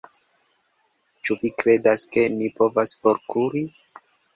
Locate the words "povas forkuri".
2.59-3.69